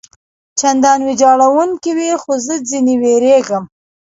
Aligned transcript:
چندان 0.59 0.99
ویجاړوونکي 1.07 1.91
وي، 1.97 2.11
خو 2.21 2.31
زه 2.45 2.55
ځنې 2.69 2.95
وېرېږم. 3.01 3.63